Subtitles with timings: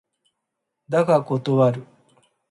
[0.89, 1.83] だが断る。